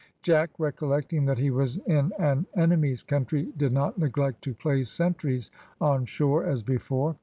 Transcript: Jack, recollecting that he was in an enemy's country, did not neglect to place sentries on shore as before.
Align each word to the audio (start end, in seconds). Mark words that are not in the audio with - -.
Jack, 0.23 0.49
recollecting 0.57 1.25
that 1.25 1.37
he 1.37 1.51
was 1.51 1.77
in 1.77 2.11
an 2.17 2.47
enemy's 2.55 3.03
country, 3.03 3.53
did 3.55 3.71
not 3.71 3.99
neglect 3.99 4.41
to 4.45 4.53
place 4.55 4.89
sentries 4.89 5.51
on 5.79 6.05
shore 6.05 6.43
as 6.43 6.63
before. 6.63 7.15